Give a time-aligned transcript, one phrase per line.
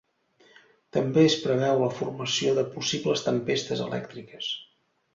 [0.97, 4.53] També es preveu la formació de possibles tempestes elèctriques.